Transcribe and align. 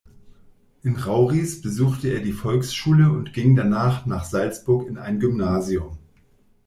In 0.81 0.95
Rauris 0.95 1.61
besuchte 1.61 2.07
er 2.07 2.21
die 2.21 2.31
Volksschule 2.31 3.11
und 3.11 3.33
ging 3.33 3.55
danach 3.55 4.07
nach 4.07 4.23
Salzburg 4.25 4.87
in 4.87 4.97
ein 4.97 5.19
Gymnasium. 5.19 5.95